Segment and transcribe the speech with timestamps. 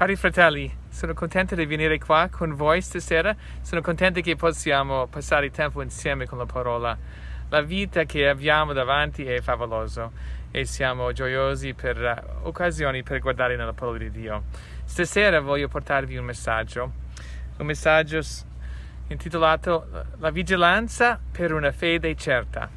[0.00, 3.36] Cari fratelli, sono contento di venire qua con voi stasera.
[3.60, 6.96] Sono contento che possiamo passare tempo insieme con la parola.
[7.50, 10.10] La vita che abbiamo davanti è favolosa
[10.50, 14.44] e siamo gioiosi per uh, occasioni per guardare nella parola di Dio.
[14.84, 16.92] Stasera voglio portarvi un messaggio,
[17.58, 18.22] un messaggio
[19.08, 22.70] intitolato La vigilanza per una fede certa.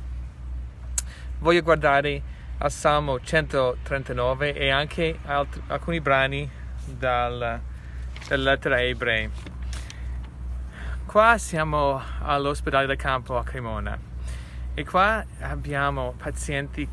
[1.40, 2.22] Voglio guardare
[2.58, 7.60] al Salmo 139 e anche alt- alcuni brani dal,
[8.28, 9.30] dalla ebrei.
[11.06, 13.98] Qua siamo all'ospedale del campo a Cremona
[14.74, 16.88] e qua abbiamo pazienti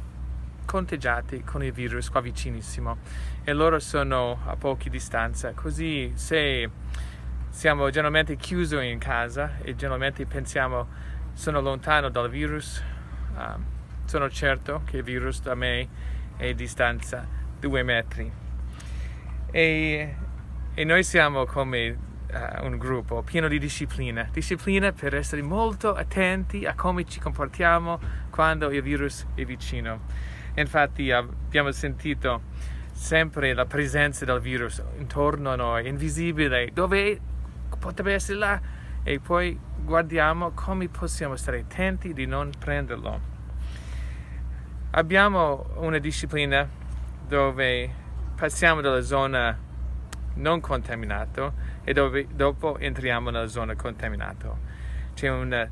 [0.67, 2.99] contagiati con il virus qua vicinissimo
[3.43, 6.71] e loro sono a pochi distanza così se
[7.49, 10.87] siamo generalmente chiusi in casa e generalmente pensiamo
[11.33, 12.81] sono lontano dal virus
[13.35, 13.61] uh,
[14.05, 15.89] sono certo che il virus da me
[16.37, 17.27] è a distanza
[17.59, 18.31] due metri
[19.51, 20.15] e,
[20.75, 21.89] e noi siamo come
[22.33, 27.99] uh, un gruppo pieno di disciplina, disciplina per essere molto attenti a come ci comportiamo
[28.31, 30.01] quando il virus è vicino.
[30.55, 32.43] Infatti abbiamo sentito
[32.93, 37.19] sempre la presenza del virus intorno a noi, invisibile, dove
[37.79, 38.61] potrebbe essere là
[39.03, 43.29] e poi guardiamo come possiamo stare attenti di non prenderlo.
[44.91, 46.69] Abbiamo una disciplina
[47.27, 48.09] dove
[48.41, 49.55] passiamo dalla zona
[50.37, 51.53] non contaminata
[51.85, 54.57] e dove, dopo entriamo nella zona contaminata.
[55.13, 55.69] C'è un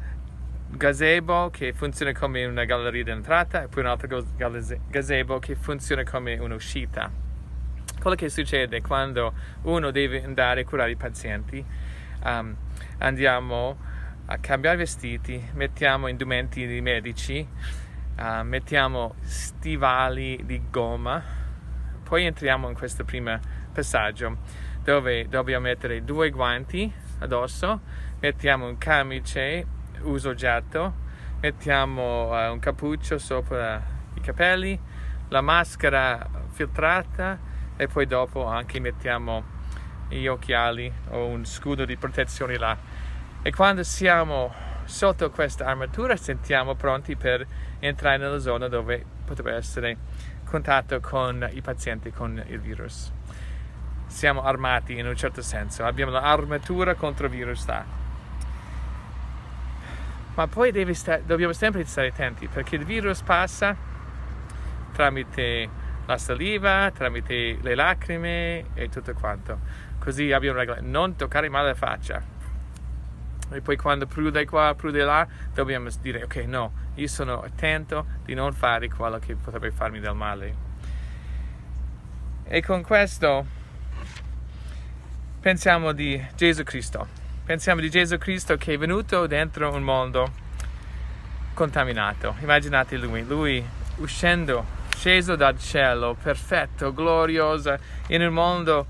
[0.68, 6.36] gazebo che funziona come una galleria d'entrata e poi un altro gazebo che funziona come
[6.36, 7.10] un'uscita.
[7.98, 9.32] Quello che succede quando
[9.62, 11.64] uno deve andare a curare i pazienti,
[12.24, 12.54] um,
[12.98, 13.78] andiamo
[14.26, 17.48] a cambiare vestiti, mettiamo indumenti medici,
[18.18, 21.38] uh, mettiamo stivali di gomma,
[22.08, 23.38] poi entriamo in questo primo
[23.70, 24.38] passaggio
[24.82, 27.80] dove dobbiamo mettere due guanti addosso,
[28.20, 29.66] mettiamo un camice
[30.00, 30.94] uso getto,
[31.40, 33.82] mettiamo uh, un cappuccio sopra
[34.14, 34.80] i capelli,
[35.28, 37.38] la maschera filtrata
[37.76, 39.44] e poi dopo anche mettiamo
[40.08, 42.74] gli occhiali o un scudo di protezione là.
[43.42, 44.50] E quando siamo
[44.84, 47.46] sotto questa armatura sentiamo pronti per
[47.80, 49.98] entrare nella zona dove potrebbe essere
[50.48, 53.12] contatto con i pazienti con il virus.
[54.06, 57.84] Siamo armati in un certo senso, abbiamo l'armatura contro il virus là.
[60.34, 63.76] Ma poi sta- dobbiamo sempre stare attenti perché il virus passa
[64.92, 65.68] tramite
[66.06, 69.58] la saliva, tramite le lacrime e tutto quanto.
[69.98, 72.37] Così abbiamo regola, non toccare mai la faccia.
[73.50, 78.34] E poi quando prude qua, prude là, dobbiamo dire ok, no, io sono attento di
[78.34, 80.66] non fare quello che potrebbe farmi del male.
[82.44, 83.44] E con questo
[85.40, 87.06] pensiamo di Gesù Cristo.
[87.44, 90.30] Pensiamo di Gesù Cristo che è venuto dentro un mondo
[91.54, 92.34] contaminato.
[92.40, 93.64] Immaginate lui, lui
[93.96, 97.76] uscendo, sceso dal cielo, perfetto, glorioso,
[98.08, 98.86] in un mondo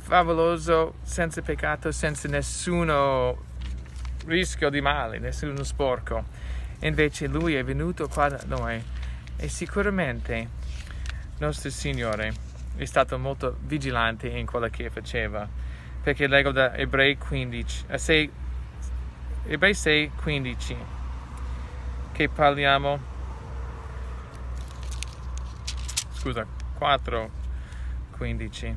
[0.00, 3.52] favoloso, senza peccato, senza nessuno
[4.26, 6.24] rischio di male, nessuno sporco.
[6.80, 8.82] Invece lui è venuto qua da noi
[9.36, 10.48] e sicuramente
[11.38, 12.32] nostro Signore
[12.76, 15.48] è stato molto vigilante in quello che faceva.
[16.02, 18.32] Perché leggo da Ebrei 15, 6,
[19.46, 20.76] Ebrei 6, 15,
[22.12, 23.00] che parliamo,
[26.12, 27.30] scusa, 4,
[28.10, 28.76] 15,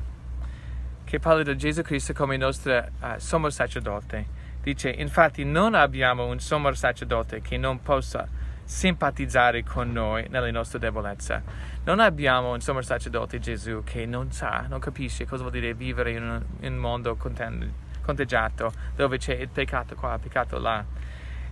[1.04, 6.40] che parla di Gesù Cristo come nostro uh, sommo sacerdote Dice, infatti non abbiamo un
[6.40, 8.26] sommo sacerdote che non possa
[8.68, 11.42] simpatizzare con noi nelle nostre debolezze.
[11.84, 16.10] Non abbiamo un sommo sacerdote Gesù che non sa, non capisce cosa vuol dire vivere
[16.12, 20.84] in un, in un mondo conteggiato, dove c'è il peccato qua, il peccato là,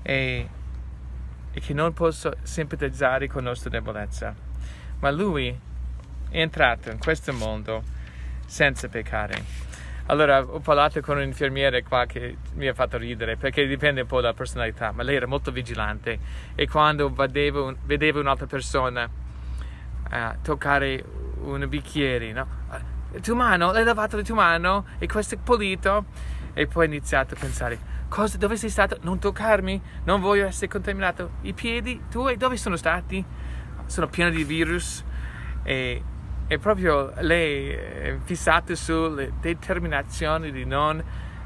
[0.02, 0.48] e,
[1.52, 4.34] e che non possa simpatizzare con la nostra debolezza.
[4.98, 5.48] Ma lui
[6.28, 7.82] è entrato in questo mondo
[8.46, 9.42] senza peccare
[10.06, 14.06] allora ho parlato con un infermiere qua che mi ha fatto ridere perché dipende un
[14.06, 16.18] po' dalla personalità, ma lei era molto vigilante
[16.54, 21.04] e quando vedevo, vedevo un'altra persona uh, toccare
[21.42, 22.46] un bicchiere, no?
[23.14, 26.04] Il tuo mano, l'hai lavato il tuo mano e questo è pulito
[26.52, 28.98] e poi ho iniziato a pensare cosa, dove sei stato?
[29.02, 31.32] Non toccarmi, non voglio essere contaminato.
[31.42, 33.24] I piedi tuoi dove sono stati?
[33.86, 35.04] Sono pieni di virus
[35.62, 36.02] e
[36.48, 41.02] e proprio lei è fissata sulla determinazione di non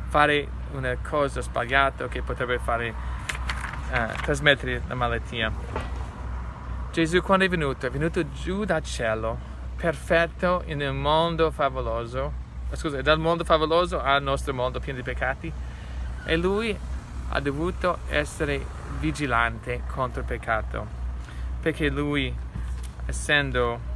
[0.08, 5.50] fare una cosa sbagliata che potrebbe fare uh, trasmettere la malattia.
[6.92, 9.38] Gesù quando è venuto, è venuto giù dal cielo,
[9.76, 12.32] perfetto in un mondo favoloso,
[12.72, 15.50] scusa, dal mondo favoloso al nostro mondo pieno di peccati.
[16.26, 16.76] E lui
[17.30, 18.62] ha dovuto essere
[18.98, 20.86] vigilante contro il peccato,
[21.60, 22.34] perché lui,
[23.06, 23.89] essendo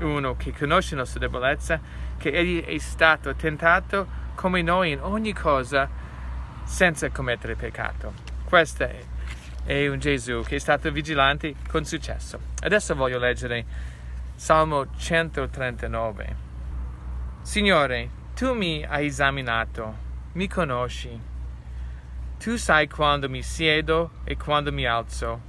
[0.00, 1.80] uno che conosce la nostra debolezza,
[2.16, 5.88] che egli è stato tentato come noi in ogni cosa
[6.64, 8.12] senza commettere peccato.
[8.44, 8.88] Questo
[9.64, 12.38] è, un Gesù che è stato vigilante con successo.
[12.62, 13.64] Adesso voglio leggere
[14.34, 16.36] Salmo 139.
[17.42, 19.94] Signore, tu mi hai esaminato,
[20.32, 21.20] mi conosci.
[22.38, 25.48] Tu sai quando mi siedo e quando mi alzo.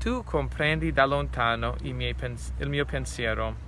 [0.00, 3.63] Tu comprendi da lontano il mio pensiero.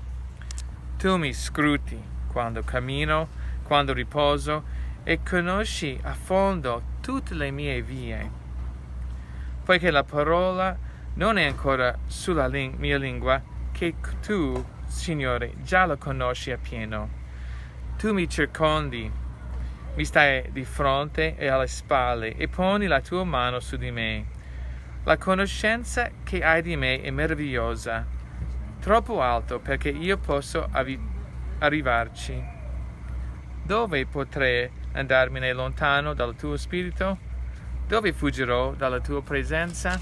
[0.99, 3.29] Tu mi scruti quando cammino,
[3.63, 4.65] quando riposo
[5.05, 8.31] e conosci a fondo tutte le mie vie.
[9.65, 10.77] Poiché la parola
[11.15, 13.95] non è ancora sulla ling- mia lingua, che
[14.25, 17.09] tu, Signore, già la conosci appieno.
[17.99, 19.25] Tu mi circondi
[19.97, 24.27] mi stai di fronte e alle spalle e poni la tua mano su di me.
[25.05, 28.05] La conoscenza che hai di me è meravigliosa,
[28.87, 30.97] troppo alto perché io posso avi-
[31.59, 32.41] arrivarci.
[33.65, 37.19] Dove potrei andarmene lontano dal tuo spirito?
[37.89, 40.01] Dove fuggirò dalla tua presenza?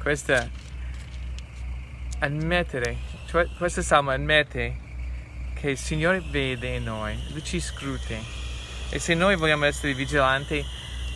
[0.00, 0.50] Questa
[2.18, 2.96] ammettere,
[3.26, 4.76] cioè questo salmo ammette
[5.54, 8.18] che il Signore vede in noi, Lui ci scrute.
[8.90, 10.64] E se noi vogliamo essere vigilanti,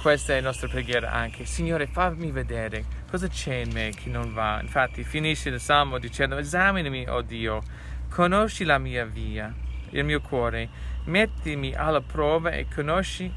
[0.00, 1.44] questa è la nostra preghiera anche.
[1.44, 4.60] Signore, fammi vedere cosa c'è in me che non va.
[4.60, 7.62] Infatti finisce il Salmo dicendo, esaminami, oh Dio,
[8.10, 9.52] conosci la mia via,
[9.90, 10.68] il mio cuore,
[11.04, 13.32] mettimi alla prova e conosci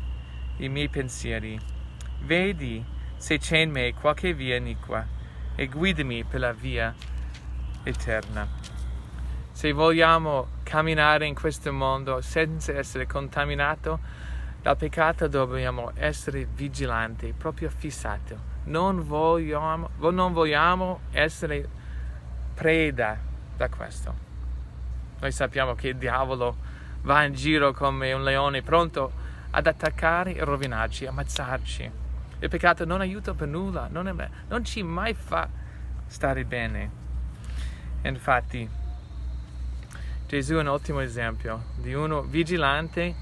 [0.58, 1.60] i miei pensieri.
[2.22, 2.84] Vedi
[3.18, 5.06] se c'è in me qualche via iniqua
[5.56, 6.94] e guidami per la via
[7.84, 8.48] eterna.
[9.52, 14.00] Se vogliamo camminare in questo mondo senza essere contaminato
[14.62, 18.36] dal peccato, dobbiamo essere vigilanti, proprio fissati.
[18.70, 21.68] Non vogliamo, non vogliamo essere
[22.54, 23.18] preda
[23.58, 24.14] da questo.
[25.20, 26.56] Noi sappiamo che il diavolo
[27.02, 29.12] va in giro come un leone pronto
[29.50, 31.92] ad attaccare e rovinarci, ammazzarci.
[32.40, 35.50] Il peccato non aiuta per nulla, non, è, non ci mai fa
[36.06, 36.92] stare bene.
[38.04, 38.70] Infatti,
[40.28, 43.16] Gesù è un ottimo esempio di uno vigilante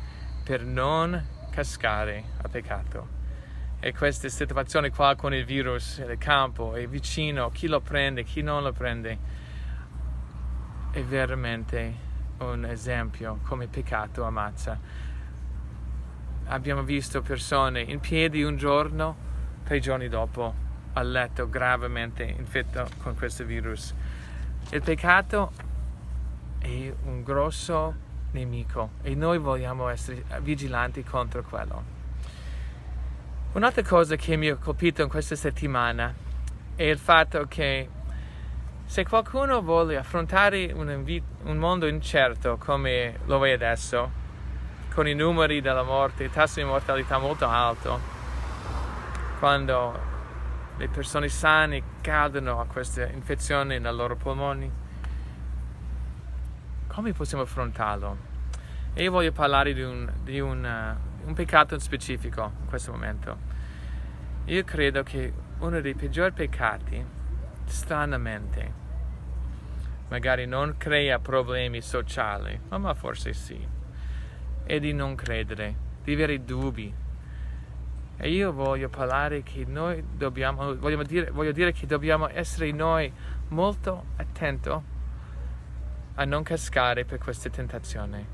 [0.43, 3.16] per non cascare a peccato.
[3.79, 8.41] E questa situazione qua con il virus nel campo è vicino, chi lo prende, chi
[8.41, 9.17] non lo prende,
[10.89, 11.93] è veramente
[12.39, 14.79] un esempio come il peccato ammazza.
[16.45, 19.15] Abbiamo visto persone in piedi un giorno,
[19.63, 20.53] tre giorni dopo
[20.93, 23.93] a letto gravemente infetto con questo virus.
[24.71, 25.51] Il peccato
[26.57, 27.93] è un grosso
[28.31, 31.96] nemico e noi vogliamo essere vigilanti contro quello.
[33.57, 36.13] Un'altra cosa che mi ha colpito in questa settimana
[36.75, 37.89] è il fatto che
[38.85, 44.11] se qualcuno vuole affrontare un, invi- un mondo incerto come lo è adesso,
[44.93, 47.99] con i numeri della morte, il tasso di mortalità molto alto,
[49.39, 49.99] quando
[50.77, 54.71] le persone sane cadono a queste infezioni nei loro polmoni,
[56.85, 58.17] come possiamo affrontarlo?
[58.93, 60.95] E io voglio parlare di un, di un,
[61.27, 63.37] un peccato specifico in questo momento.
[64.45, 67.05] Io credo che uno dei peggiori peccati,
[67.65, 68.73] stranamente,
[70.07, 73.59] magari non crea problemi sociali, ma forse sì,
[74.63, 76.93] è di non credere, di avere dubbi.
[78.19, 83.11] E io voglio parlare che noi dobbiamo, voglio dire, voglio dire che dobbiamo essere noi
[83.49, 84.69] molto attenti
[86.15, 88.25] a non cascare per queste tentazioni.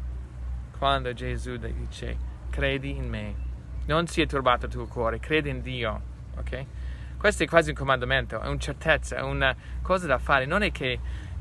[0.78, 3.34] Quando Gesù dice credi in me,
[3.88, 6.02] non sia turbato il tuo cuore, credi in Dio,
[6.38, 6.66] ok?
[7.18, 10.72] Questo è quasi un comandamento, è una certezza, è una cosa da fare, non è
[10.72, 11.00] che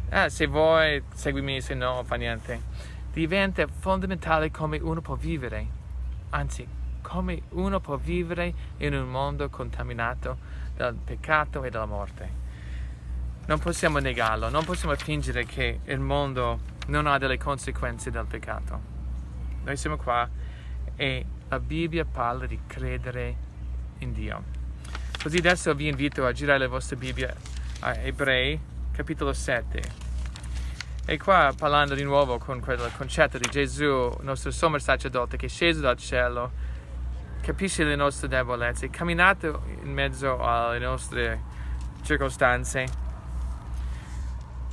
[0.09, 2.63] ah, se vuoi seguimi, se no fa niente.
[3.13, 5.67] Diventa fondamentale come uno può vivere,
[6.31, 6.67] anzi
[7.03, 10.39] come uno può vivere in un mondo contaminato
[10.75, 12.41] dal peccato e dalla morte.
[13.49, 18.81] Non possiamo negarlo, non possiamo fingere che il mondo non ha delle conseguenze del peccato.
[19.65, 20.27] Noi siamo qua
[20.97, 23.35] e la Bibbia parla di credere
[23.99, 24.43] in Dio.
[25.23, 27.35] Così adesso vi invito a girare la vostra Bibbia
[27.81, 28.59] a Ebrei,
[28.93, 29.83] capitolo 7.
[31.05, 35.49] E qua parlando di nuovo con quel concetto di Gesù, nostro sommo sacerdote che è
[35.49, 36.51] sceso dal cielo,
[37.41, 41.41] capisce le nostre debolezze, è camminato in mezzo alle nostre
[42.03, 43.11] circostanze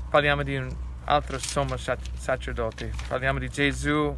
[0.09, 0.69] parliamo di un
[1.05, 2.91] altro sommo sacerdote.
[3.07, 4.15] Parliamo di Gesù,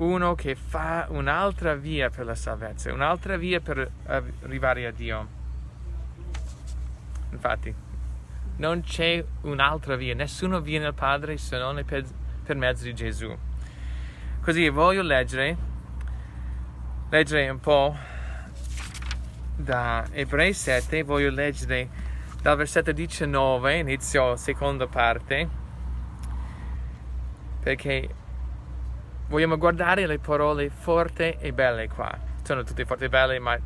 [0.00, 5.38] uno che fa un'altra via per la salvezza, un'altra via per arrivare a Dio.
[7.30, 7.74] Infatti,
[8.56, 12.04] non c'è un'altra via, nessuno viene al Padre se non per,
[12.42, 13.36] per mezzo di Gesù.
[14.40, 15.56] Così voglio leggere,
[17.10, 17.94] leggere un po'
[19.54, 21.88] da Ebrei 7, voglio leggere
[22.40, 25.60] dal versetto 19, inizio seconda parte
[27.60, 28.08] perché
[29.30, 32.12] vogliamo guardare le parole forti e belle qua.
[32.42, 33.56] Sono tutte forti e belle, ma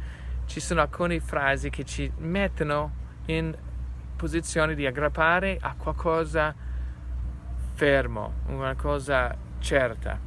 [0.45, 3.57] ci sono alcune frasi che ci mettono in
[4.15, 6.55] posizione di aggrappare a qualcosa
[7.73, 10.21] fermo, una cosa certa.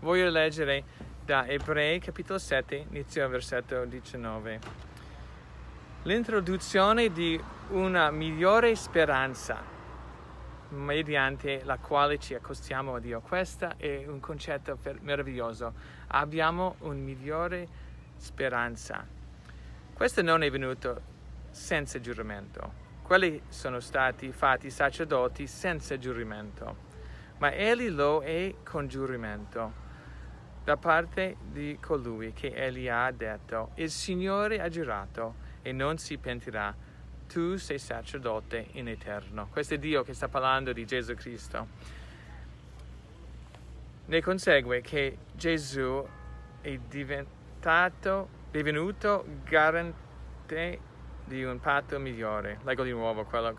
[0.00, 0.84] Voglio leggere
[1.24, 4.60] da Ebrei capitolo 7, inizio al versetto 19.
[6.02, 9.77] L'introduzione di una migliore speranza
[10.70, 13.20] mediante la quale ci accostiamo a Dio.
[13.20, 15.72] Questo è un concetto meraviglioso.
[16.08, 17.66] Abbiamo un migliore
[18.16, 19.06] speranza.
[19.92, 21.00] Questo non è venuto
[21.50, 22.86] senza giuramento.
[23.02, 26.76] Quelli sono stati fatti sacerdoti senza giuramento,
[27.38, 29.86] ma egli lo è con giuramento
[30.68, 36.18] da parte di colui che egli ha detto, il Signore ha giurato e non si
[36.18, 36.74] pentirà
[37.28, 39.48] tu sei sacerdote in eterno.
[39.52, 41.66] Questo è Dio che sta parlando di Gesù Cristo.
[44.06, 46.04] Ne consegue che Gesù
[46.62, 50.80] è diventato, divenuto garante
[51.24, 52.58] di un patto migliore.
[52.64, 53.54] Leggo di nuovo quello.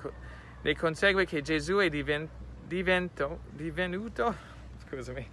[0.61, 2.27] Ne consegue che Gesù è diven,
[2.65, 4.35] divento, divenuto,
[4.89, 5.25] scusami,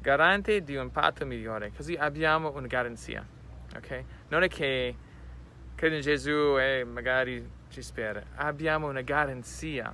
[0.00, 1.72] garante di un patto migliore.
[1.74, 3.26] Così abbiamo una garanzia.
[3.74, 4.04] Okay?
[4.28, 4.94] Non è che
[5.74, 8.22] crede in Gesù e magari ci spera.
[8.36, 9.92] Abbiamo una garanzia.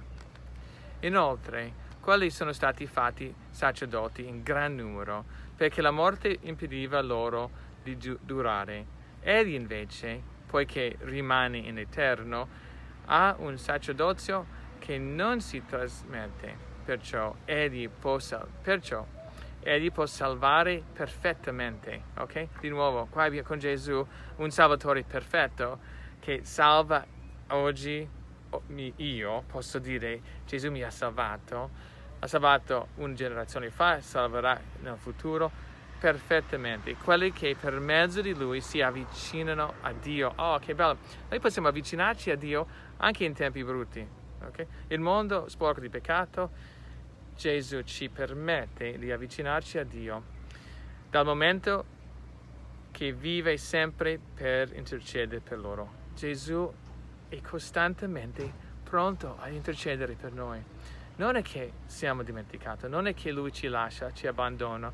[1.00, 5.24] Inoltre, quelli sono stati fatti sacerdoti in gran numero,
[5.56, 7.50] perché la morte impediva loro
[7.82, 8.98] di durare.
[9.20, 12.48] Egli invece, poiché rimane in eterno,
[13.06, 14.46] ha un sacerdozio
[14.78, 19.06] che non si trasmette, perciò egli possa, perciò
[19.62, 22.60] egli può salvare perfettamente, ok?
[22.60, 25.78] Di nuovo, qua con Gesù un Salvatore perfetto
[26.18, 27.04] che salva
[27.48, 28.08] oggi
[28.96, 31.70] io, posso dire Gesù mi ha salvato,
[32.18, 35.50] ha salvato una generazione fa, salverà nel futuro
[35.98, 36.96] perfettamente.
[36.96, 40.32] Quelli che per mezzo di Lui si avvicinano a Dio.
[40.36, 40.96] Oh, che bello!
[41.28, 44.06] Noi possiamo avvicinarci a Dio anche in tempi brutti.
[44.42, 44.66] Okay?
[44.88, 46.50] Il mondo sporco di peccato,
[47.40, 50.22] Gesù ci permette di avvicinarci a Dio
[51.08, 51.86] dal momento
[52.90, 55.90] che vive sempre per intercedere per loro.
[56.14, 56.70] Gesù
[57.30, 60.62] è costantemente pronto a intercedere per noi.
[61.16, 64.92] Non è che siamo dimenticati, non è che Lui ci lascia, ci abbandona,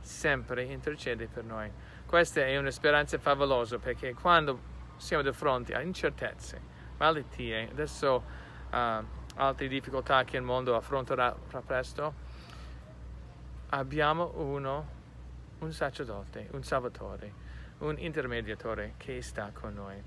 [0.00, 1.70] sempre intercede per noi.
[2.06, 4.58] Questa è una speranza favolosa perché quando
[4.96, 6.58] siamo di fronte a incertezze,
[6.96, 8.24] malattie, adesso
[8.70, 11.34] uh, altre difficoltà che il mondo affronterà
[11.64, 12.14] presto,
[13.70, 14.88] abbiamo uno,
[15.60, 17.32] un sacerdote, un salvatore,
[17.78, 20.00] un intermediatore che sta con noi.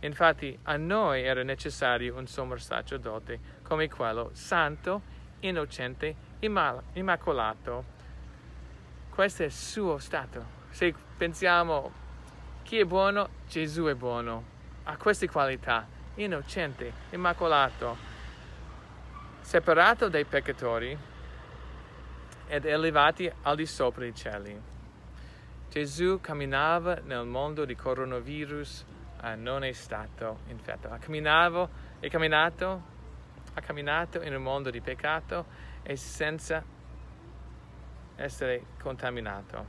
[0.00, 5.02] Infatti a noi era necessario un sommo sacerdote come quello santo,
[5.40, 7.94] innocente, immacolato.
[9.08, 10.54] Questo è il suo stato.
[10.70, 12.04] Se pensiamo
[12.62, 14.54] chi è buono, Gesù è buono.
[14.84, 18.05] Ha queste qualità, innocente, immacolato
[19.46, 20.98] separato dai peccatori
[22.48, 24.60] ed elevati al di sopra dei cieli.
[25.70, 28.84] Gesù camminava nel mondo di coronavirus,
[29.22, 30.88] eh, non è stato infetto.
[30.88, 32.82] Ha camminato, è camminato,
[33.54, 35.46] ha camminato in un mondo di peccato
[35.84, 36.60] e senza
[38.16, 39.66] essere contaminato,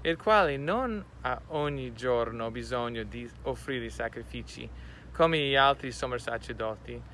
[0.00, 4.68] il quale non ha ogni giorno bisogno di offrire sacrifici
[5.12, 7.09] come gli altri sommi sacerdoti,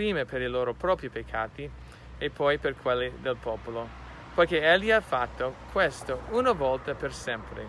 [0.00, 1.70] prima per i loro propri peccati
[2.16, 3.86] e poi per quelli del popolo,
[4.32, 7.66] poiché egli ha fatto questo una volta per sempre,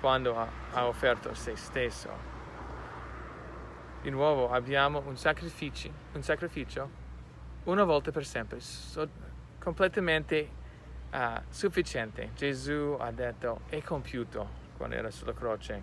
[0.00, 2.08] quando ha, offerto se stesso.
[4.00, 6.88] Di nuovo abbiamo un sacrificio, un sacrificio
[7.64, 9.06] una volta per sempre, so,
[9.58, 10.48] completamente
[11.12, 12.30] uh, sufficiente.
[12.36, 15.82] Gesù ha detto è compiuto quando era sulla croce.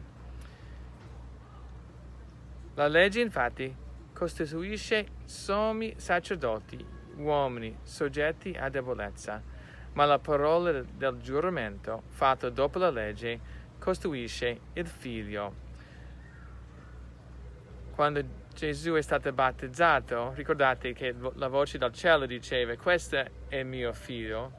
[2.74, 3.84] La legge infatti
[4.16, 6.84] costituisce sommi sacerdoti,
[7.18, 9.44] uomini soggetti a debolezza,
[9.92, 13.40] ma la parola del giuramento fatto dopo la legge
[13.78, 15.64] costituisce il figlio.
[17.94, 23.92] Quando Gesù è stato battezzato, ricordate che la voce dal cielo diceva, questo è mio
[23.92, 24.52] figlio,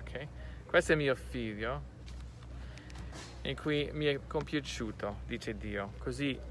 [0.00, 0.26] ok?
[0.66, 1.82] Questo è mio figlio,
[3.42, 5.92] in cui mi è compiaciuto, dice Dio.
[5.98, 6.50] Così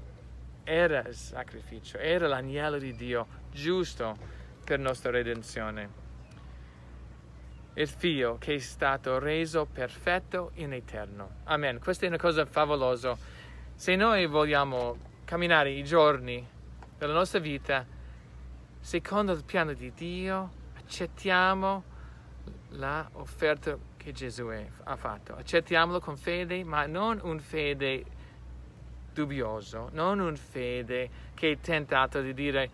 [0.64, 4.16] era il sacrificio, era l'agnello di Dio giusto
[4.64, 6.00] per nostra redenzione.
[7.74, 11.36] Il figlio che è stato reso perfetto in eterno.
[11.44, 11.78] Amen.
[11.78, 13.16] Questa è una cosa favolosa.
[13.74, 16.46] Se noi vogliamo camminare i giorni
[16.98, 17.86] della nostra vita
[18.78, 21.84] secondo il piano di Dio, accettiamo
[22.70, 24.48] l'offerta che Gesù
[24.82, 25.34] ha fatto.
[25.34, 28.04] Accettiamolo con fede, ma non un fede
[29.12, 32.70] dubbioso, non un fede che è tentato di dire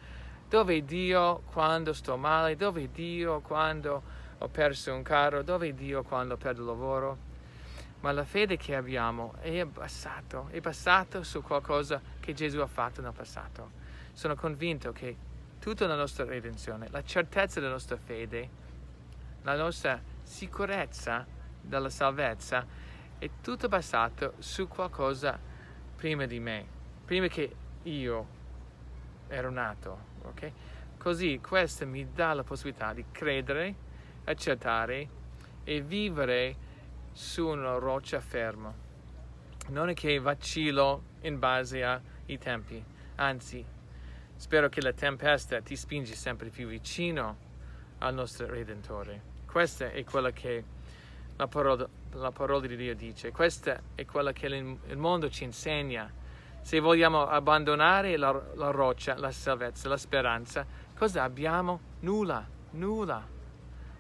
[0.48, 4.02] dove è Dio quando sto male, dove è Dio quando
[4.38, 7.26] ho perso un carro, dove è Dio quando perdo lavoro.
[8.00, 13.02] Ma la fede che abbiamo è basato, è basato su qualcosa che Gesù ha fatto
[13.02, 13.72] nel passato.
[14.12, 15.16] Sono convinto che
[15.58, 18.48] tutta la nostra redenzione, la certezza della nostra fede,
[19.42, 21.26] la nostra sicurezza
[21.60, 22.64] della salvezza
[23.18, 25.47] è tutto basato su qualcosa
[25.98, 26.64] prima di me,
[27.04, 27.52] prima che
[27.82, 28.26] io
[29.26, 30.52] ero nato, ok?
[30.96, 33.74] Così questo mi dà la possibilità di credere,
[34.24, 35.08] accettare
[35.64, 36.54] e vivere
[37.10, 38.72] su una roccia ferma.
[39.70, 42.82] Non è che vacillo in base ai tempi,
[43.16, 43.64] anzi,
[44.36, 47.36] spero che la tempesta ti spingi sempre più vicino
[47.98, 49.20] al nostro Redentore.
[49.46, 50.62] Questa è quella che
[51.38, 56.12] la parola, la parola di Dio dice, questa è quella che il mondo ci insegna.
[56.62, 60.66] Se vogliamo abbandonare la, la roccia, la salvezza, la speranza,
[60.96, 61.80] cosa abbiamo?
[62.00, 63.24] Nulla, nulla.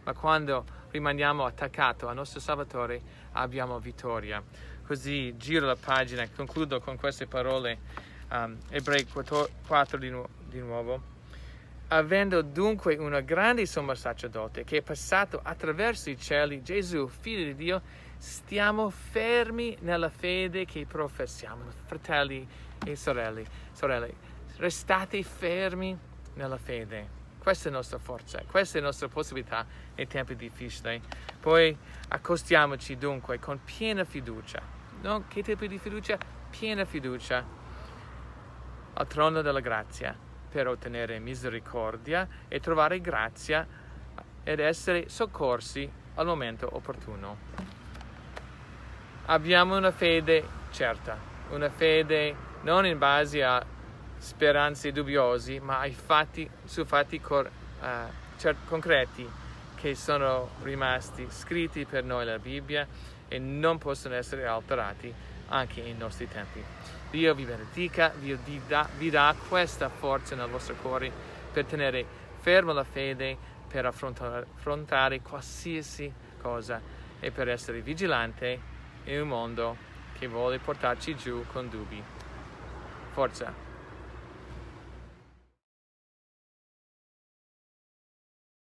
[0.02, 3.00] Ma quando rimaniamo attaccati al nostro Salvatore
[3.32, 4.42] abbiamo vittoria.
[4.84, 7.78] Così giro la pagina e concludo con queste parole,
[8.32, 11.16] um, Ebrei 4 di, nu- di nuovo.
[11.90, 17.54] Avendo dunque un grande sommo sacerdote che è passato attraverso i cieli, Gesù, figlio di
[17.54, 17.80] Dio,
[18.18, 21.62] stiamo fermi nella fede che professiamo.
[21.86, 22.46] Fratelli
[22.84, 24.14] e sorelle, sorelle
[24.58, 25.96] restate fermi
[26.34, 27.16] nella fede.
[27.38, 31.00] Questa è la nostra forza, questa è la nostra possibilità nei tempi difficili.
[31.40, 31.74] Poi
[32.08, 34.60] accostiamoci dunque con piena fiducia.
[35.00, 35.24] No?
[35.26, 36.18] Che tipo di fiducia?
[36.50, 37.42] Piena fiducia
[38.92, 40.26] al trono della grazia
[40.58, 43.64] per ottenere misericordia e trovare grazia
[44.42, 47.36] ed essere soccorsi al momento opportuno.
[49.26, 51.16] Abbiamo una fede certa,
[51.50, 53.64] una fede non in base a
[54.16, 57.48] speranze dubbiosi, ma ai fatti, su fatti cor,
[57.80, 57.86] uh,
[58.36, 59.30] cert- concreti
[59.76, 62.84] che sono rimasti scritti per noi nella Bibbia
[63.28, 65.14] e non possono essere alterati
[65.48, 66.62] anche nei nostri tempi.
[67.10, 71.10] Dio vi benedica, Dio vi dà, vi dà questa forza nel vostro cuore
[71.52, 72.04] per tenere
[72.40, 76.80] ferma la fede, per affrontare, affrontare qualsiasi cosa
[77.20, 78.60] e per essere vigilante
[79.04, 79.76] in un mondo
[80.18, 82.02] che vuole portarci giù con dubbi.
[83.12, 83.67] Forza!